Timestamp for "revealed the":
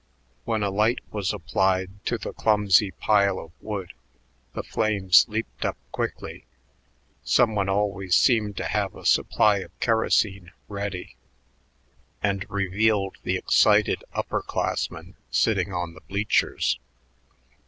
12.49-13.37